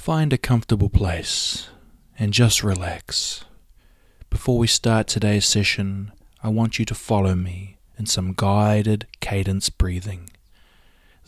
[0.00, 1.68] Find a comfortable place
[2.18, 3.44] and just relax.
[4.30, 9.68] Before we start today's session, I want you to follow me in some guided cadence
[9.68, 10.30] breathing.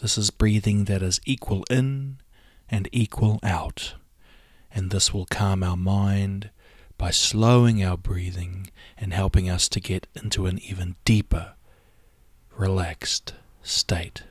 [0.00, 2.16] This is breathing that is equal in
[2.70, 3.92] and equal out,
[4.74, 6.48] and this will calm our mind
[6.96, 11.52] by slowing our breathing and helping us to get into an even deeper,
[12.56, 14.22] relaxed state.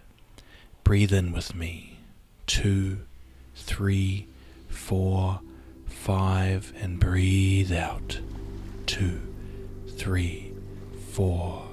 [0.83, 1.99] Breathe in with me.
[2.47, 3.01] Two,
[3.61, 4.27] three,
[4.67, 5.39] four,
[5.85, 8.19] five, and breathe out.
[8.85, 9.21] Two,
[9.88, 10.53] three,
[11.11, 11.63] four,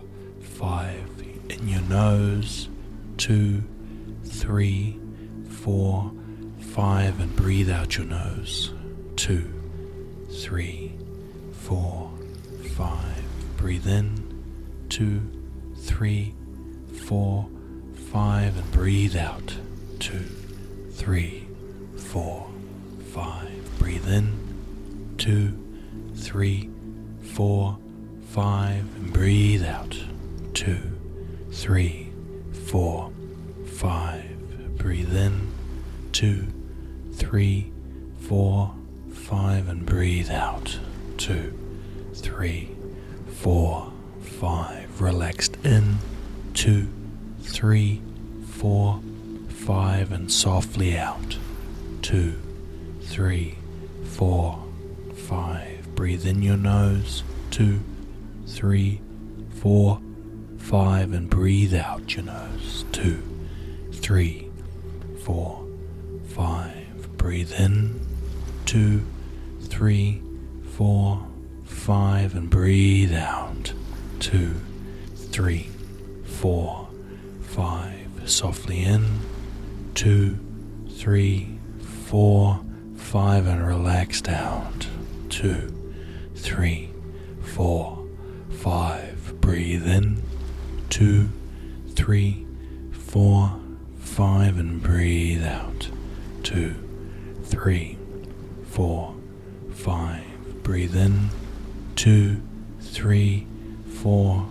[0.41, 1.09] five.
[1.49, 2.69] In your nose.
[3.17, 3.65] Two,
[4.25, 5.01] three,
[5.49, 6.13] four,
[6.61, 8.73] five, and breathe out your nose.
[9.17, 9.51] Two,
[10.31, 10.95] three,
[11.53, 12.11] four,
[12.77, 13.25] five.
[13.57, 14.87] Breathe in.
[14.89, 15.23] Two,
[15.79, 16.35] three,
[17.07, 17.49] four,
[18.13, 19.57] five, and breathe out.
[19.99, 20.25] Two,
[20.93, 21.48] three,
[22.09, 22.47] four,
[23.13, 23.79] five.
[23.79, 25.15] Breathe in.
[25.19, 25.53] Two,
[26.17, 26.71] three,
[27.35, 27.77] four,
[28.31, 29.95] five, and breathe out.
[30.55, 30.81] Two,
[31.53, 32.11] three,
[32.67, 33.13] four,
[33.67, 34.79] five.
[34.79, 35.53] Breathe in.
[36.13, 36.47] Two,
[37.13, 37.71] three,
[38.21, 38.75] four,
[39.13, 40.79] five, and breathe out.
[41.19, 41.53] Two,
[42.15, 42.71] three,
[43.35, 44.99] four, five.
[44.99, 45.99] Relaxed in.
[46.55, 46.89] Two,
[47.43, 48.01] three,
[48.47, 49.03] four,
[49.49, 51.37] five, and softly out.
[52.09, 52.33] Two,
[53.03, 53.59] three,
[54.03, 54.65] four,
[55.15, 55.95] five.
[55.95, 57.23] Breathe in your nose.
[57.51, 57.81] Two,
[58.47, 59.03] three,
[59.61, 60.01] four,
[60.57, 62.87] five, and breathe out your nose.
[62.93, 63.23] Two,
[63.93, 64.49] three,
[65.23, 65.69] four,
[66.29, 67.19] five.
[67.19, 68.01] Breathe in.
[68.65, 69.05] Two,
[69.61, 70.23] three,
[70.79, 71.29] four,
[71.67, 73.75] five, and breathe out.
[74.19, 74.55] Two,
[75.15, 75.69] three,
[76.25, 76.89] four,
[77.43, 78.09] five.
[78.25, 79.05] Softly in.
[79.93, 80.39] Two,
[80.89, 81.58] three,
[82.09, 82.59] four,
[82.97, 84.89] five, and relaxed out.
[85.29, 85.71] Two,
[86.35, 86.89] three,
[87.43, 88.03] four,
[88.49, 89.39] five.
[89.43, 90.23] Breathe in.
[90.89, 91.29] Two,
[91.91, 92.47] three,
[92.93, 93.61] four,
[93.99, 95.91] five, and breathe out.
[96.43, 96.77] Two,
[97.45, 97.99] three,
[98.69, 99.15] four,
[99.75, 100.25] five.
[100.63, 101.29] Breathe in.
[101.95, 102.41] Two,
[102.81, 103.47] three,
[104.01, 104.49] four,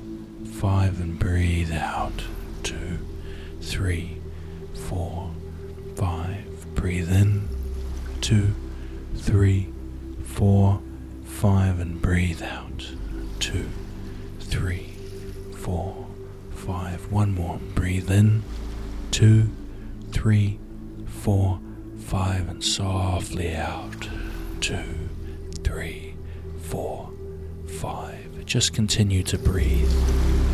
[0.53, 2.21] five, and breathe out.
[2.61, 2.99] Two,
[3.61, 4.21] three,
[4.87, 5.31] four,
[5.95, 6.43] five.
[6.75, 7.36] Breathe in.
[8.27, 8.53] Two,
[9.15, 9.69] three,
[10.25, 10.81] four,
[11.23, 12.85] five, and breathe out.
[13.39, 13.69] Two,
[14.41, 14.89] three,
[15.55, 16.05] four,
[16.53, 17.09] five.
[17.09, 17.57] One more.
[17.73, 18.43] Breathe in.
[19.11, 19.49] Two,
[20.11, 20.59] three,
[21.05, 21.61] four,
[21.99, 24.09] five, and softly out.
[24.59, 25.07] Two,
[25.63, 26.15] three,
[26.63, 27.09] four,
[27.79, 28.45] five.
[28.45, 30.46] Just continue to breathe.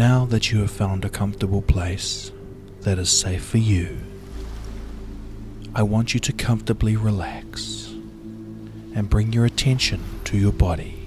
[0.00, 2.32] Now that you have found a comfortable place
[2.80, 3.98] that is safe for you,
[5.74, 7.92] I want you to comfortably relax
[8.94, 11.06] and bring your attention to your body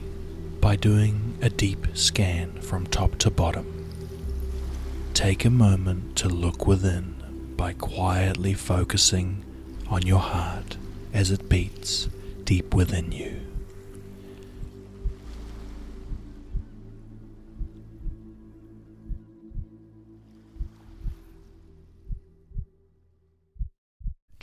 [0.62, 3.66] by doing a deep scan from top to bottom.
[5.16, 7.16] Take a moment to look within
[7.58, 9.44] by quietly focusing
[9.88, 10.78] on your heart
[11.16, 12.10] as it beats
[12.44, 13.53] deep within you.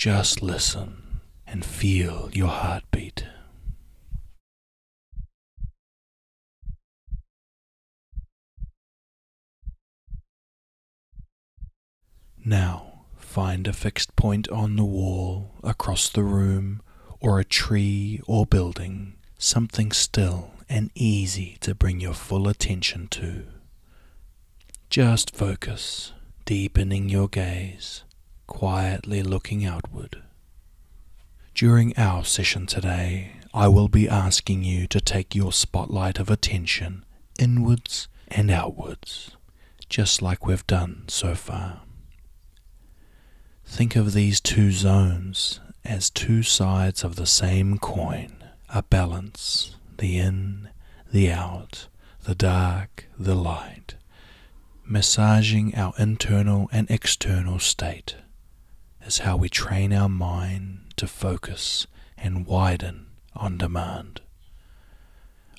[0.00, 3.26] Just listen and feel your heartbeat.
[12.42, 16.80] Now find a fixed point on the wall, across the room,
[17.20, 23.44] or a tree or building, something still and easy to bring your full attention to.
[24.88, 26.12] Just focus,
[26.46, 28.04] deepening your gaze
[28.50, 30.22] quietly looking outward.
[31.54, 37.04] During our session today, I will be asking you to take your spotlight of attention
[37.38, 39.30] inwards and outwards,
[39.88, 41.82] just like we've done so far.
[43.64, 50.18] Think of these two zones as two sides of the same coin, a balance, the
[50.18, 50.68] in,
[51.10, 51.86] the out,
[52.24, 53.94] the dark, the light,
[54.84, 58.16] massaging our internal and external state
[59.10, 61.84] is how we train our mind to focus
[62.16, 64.20] and widen on demand.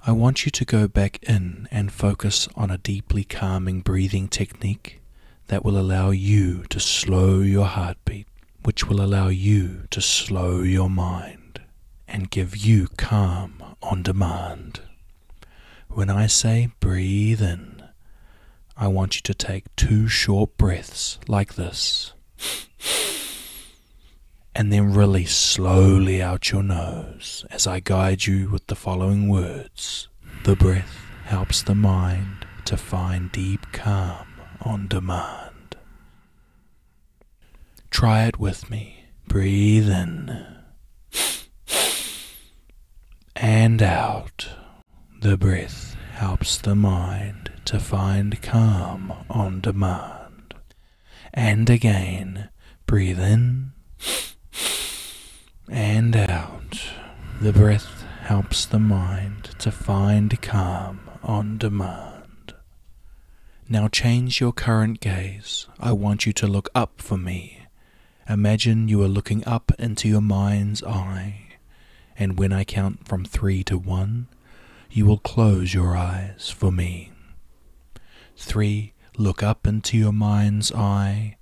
[0.08, 5.02] I want you to go back in and focus on a deeply calming breathing technique
[5.48, 8.26] that will allow you to slow your heartbeat,
[8.64, 11.60] which will allow you to slow your mind
[12.08, 14.80] and give you calm on demand.
[15.90, 17.84] When I say breathe in,
[18.78, 22.14] I want you to take two short breaths like this
[24.62, 30.08] and then release slowly out your nose as I guide you with the following words.
[30.44, 34.28] The breath helps the mind to find deep calm
[34.62, 35.78] on demand.
[37.90, 39.06] Try it with me.
[39.28, 40.46] Breathe in
[43.36, 44.48] and out.
[45.22, 50.54] The breath helps the mind to find calm on demand.
[51.34, 52.50] And again,
[52.86, 53.72] breathe in
[55.72, 56.92] and out.
[57.40, 62.54] The breath helps the mind to find calm on demand.
[63.70, 65.68] Now change your current gaze.
[65.80, 67.68] I want you to look up for me.
[68.28, 71.48] Imagine you are looking up into your mind's eye,
[72.18, 74.28] and when I count from three to one,
[74.90, 77.12] you will close your eyes for me.
[78.36, 81.38] Three, look up into your mind's eye.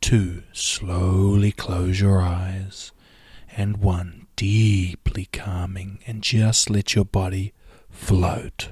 [0.00, 2.92] Two, slowly close your eyes.
[3.56, 7.52] And one, deeply calming, and just let your body
[7.88, 8.70] float.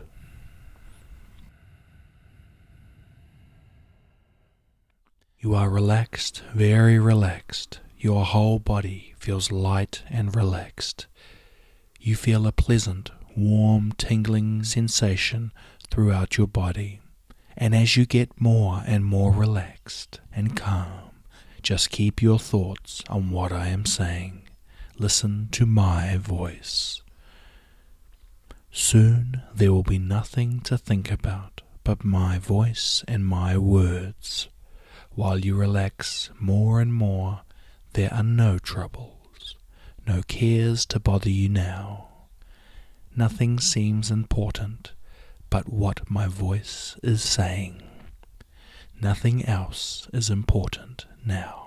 [5.38, 7.80] You are relaxed, very relaxed.
[7.98, 11.06] Your whole body feels light and relaxed.
[12.00, 15.52] You feel a pleasant, warm, tingling sensation
[15.90, 17.00] throughout your body.
[17.56, 21.10] And as you get more and more relaxed and calm,
[21.62, 24.41] just keep your thoughts on what I am saying.
[24.98, 27.02] Listen to my voice.
[28.70, 34.48] Soon there will be nothing to think about but my voice and my words.
[35.14, 37.42] While you relax more and more,
[37.94, 39.56] there are no troubles,
[40.06, 42.08] no cares to bother you now.
[43.14, 44.92] Nothing seems important
[45.50, 47.82] but what my voice is saying.
[49.00, 51.61] Nothing else is important now.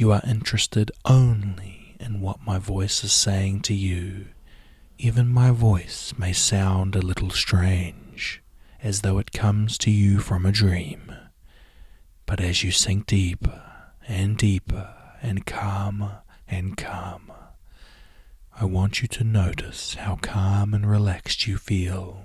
[0.00, 4.28] You are interested only in what my voice is saying to you.
[4.96, 8.42] Even my voice may sound a little strange,
[8.82, 11.14] as though it comes to you from a dream.
[12.24, 13.60] But as you sink deeper
[14.08, 14.88] and deeper
[15.20, 17.50] and calmer and calmer,
[18.58, 22.24] I want you to notice how calm and relaxed you feel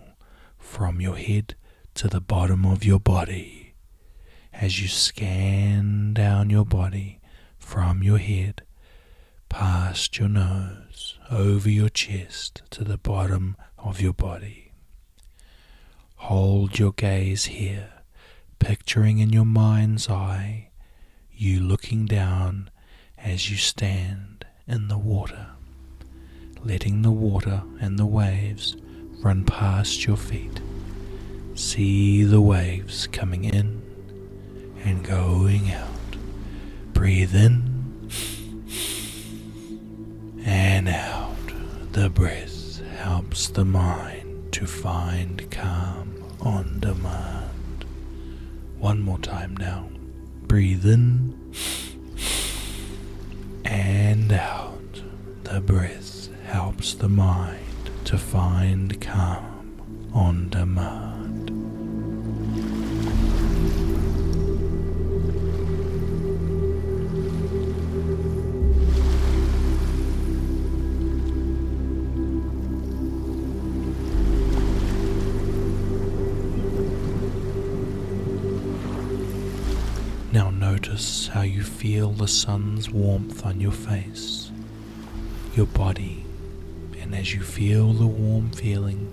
[0.58, 1.56] from your head
[1.96, 3.74] to the bottom of your body
[4.54, 7.20] as you scan down your body
[7.66, 8.62] from your head
[9.50, 14.72] past your nose over your chest to the bottom of your body.
[16.18, 17.90] Hold your gaze here,
[18.60, 20.70] picturing in your mind's eye
[21.34, 22.70] you looking down
[23.18, 25.48] as you stand in the water,
[26.64, 28.78] letting the water and the waves
[29.24, 30.62] run past your feet.
[31.56, 33.82] See the waves coming in
[34.84, 35.95] and going out.
[36.96, 38.10] Breathe in
[40.46, 41.36] and out.
[41.92, 47.86] The breath helps the mind to find calm on demand.
[48.80, 49.90] One more time now.
[50.48, 51.54] Breathe in
[53.66, 55.02] and out.
[55.44, 61.05] The breath helps the mind to find calm on demand.
[80.36, 84.52] Now notice how you feel the sun's warmth on your face,
[85.56, 86.26] your body,
[87.00, 89.10] and as you feel the warm feeling,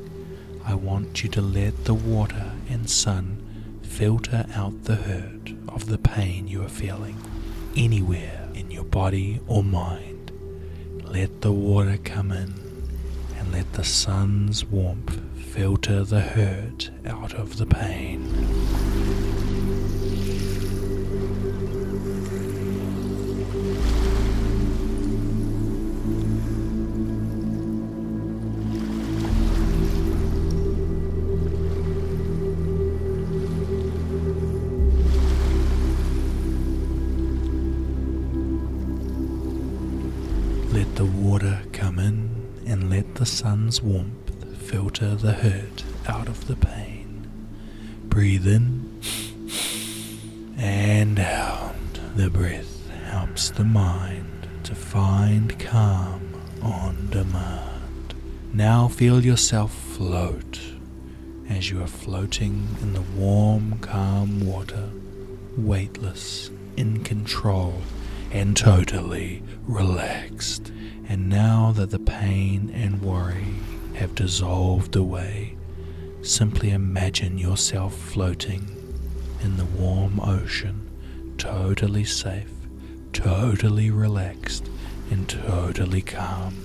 [0.64, 5.98] I want you to let the water and sun filter out the hurt of the
[5.98, 7.16] pain you are feeling
[7.76, 10.32] anywhere in your body or mind.
[11.04, 12.52] Let the water come in
[13.38, 18.91] and let the sun's warmth filter the hurt out of the pain.
[40.72, 46.46] Let the water come in and let the sun's warmth filter the hurt out of
[46.46, 47.30] the pain.
[48.04, 48.98] Breathe in
[50.56, 51.74] and out.
[52.16, 58.14] The breath helps the mind to find calm on demand.
[58.54, 60.58] Now feel yourself float
[61.50, 64.88] as you are floating in the warm, calm water,
[65.54, 67.82] weightless, in control,
[68.32, 70.72] and totally relaxed.
[71.08, 73.54] And now that the pain and worry
[73.94, 75.56] have dissolved away,
[76.22, 78.66] simply imagine yourself floating
[79.42, 80.90] in the warm ocean,
[81.36, 82.50] totally safe,
[83.12, 84.68] totally relaxed,
[85.10, 86.56] and totally calm.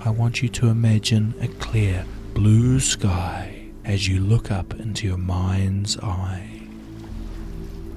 [0.00, 5.18] I want you to imagine a clear blue sky as you look up into your
[5.18, 6.62] mind's eye.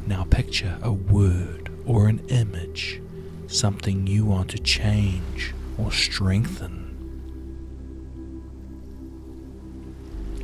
[0.06, 3.02] Now picture a word or an image,
[3.48, 6.82] something you want to change or strengthen.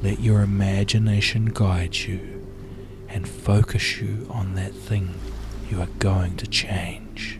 [0.02, 2.46] Let your imagination guide you
[3.10, 5.14] and focus you on that thing
[5.70, 7.40] you are going to change.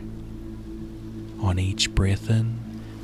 [1.42, 2.60] On each breath in,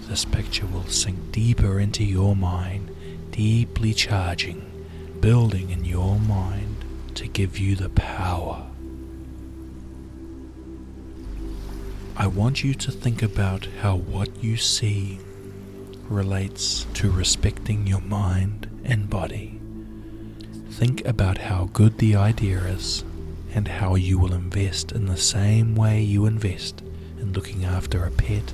[0.08, 2.94] this picture will sink deeper into your mind,
[3.32, 4.70] deeply charging,
[5.20, 6.84] building in your mind
[7.16, 8.68] to give you the power.
[12.18, 15.20] I want you to think about how what you see
[16.08, 19.60] relates to respecting your mind and body.
[20.70, 23.04] Think about how good the idea is
[23.54, 26.82] and how you will invest in the same way you invest
[27.20, 28.54] in looking after a pet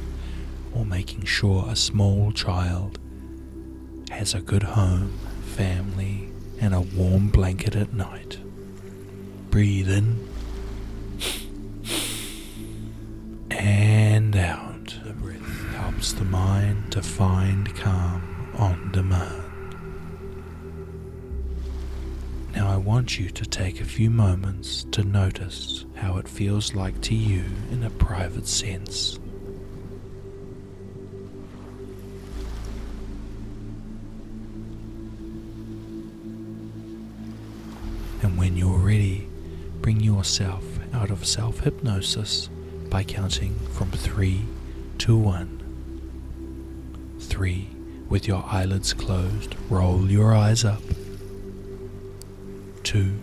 [0.74, 2.98] or making sure a small child
[4.10, 5.20] has a good home,
[5.56, 8.39] family, and a warm blanket at night.
[9.51, 10.30] Breathe in
[13.62, 14.98] and out.
[15.06, 18.24] The breath helps the mind to find calm
[18.58, 19.75] on demand.
[22.56, 27.00] Now I want you to take a few moments to notice how it feels like
[27.01, 29.20] to you in a private sense.
[38.24, 39.27] And when you're ready,
[39.82, 40.63] bring yourself
[40.94, 42.50] out of self hypnosis
[42.91, 44.41] by counting from three
[44.98, 45.57] to one.
[47.21, 47.69] Three,
[48.10, 50.83] with your eyelids closed, roll your eyes up.
[52.83, 53.13] Two,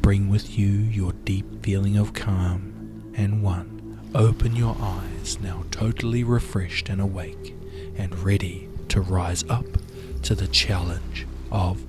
[0.00, 3.12] bring with you your deep feeling of calm.
[3.14, 7.54] And one, open your eyes, now totally refreshed and awake,
[7.94, 9.66] and ready to rise up
[10.22, 11.84] to the challenge of.